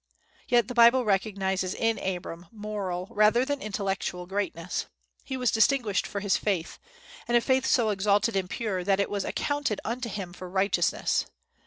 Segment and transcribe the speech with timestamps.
[0.47, 4.87] Yet the Bible recognizes in Abram moral rather than intellectual greatness.
[5.23, 6.79] He was distinguished for his faith,
[7.27, 11.27] and a faith so exalted and pure that it was accounted unto him for righteousness.